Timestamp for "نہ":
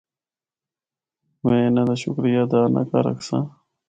2.75-2.81